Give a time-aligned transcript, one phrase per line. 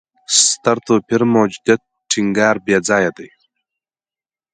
[0.45, 3.29] ستر توپیر موجودیت ټینګار بېځایه دی.